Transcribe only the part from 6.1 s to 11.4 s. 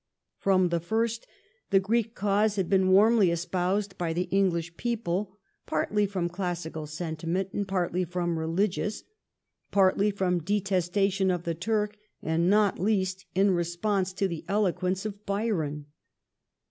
classical sentiment and partly from religious, partly from detestation